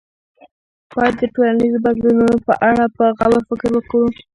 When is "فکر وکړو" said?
3.49-4.07